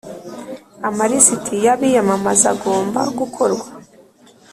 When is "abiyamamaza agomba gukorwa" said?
1.73-3.67